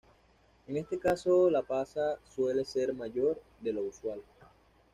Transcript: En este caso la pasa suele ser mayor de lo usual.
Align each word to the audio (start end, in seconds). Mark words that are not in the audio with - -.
En 0.67 0.77
este 0.77 0.97
caso 0.97 1.51
la 1.51 1.61
pasa 1.61 2.17
suele 2.33 2.65
ser 2.65 2.91
mayor 2.91 3.39
de 3.59 3.71
lo 3.71 3.83
usual. 3.83 4.19